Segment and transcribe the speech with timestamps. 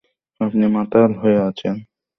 [0.41, 1.75] আপনি মাতাল হয়ে আছেন।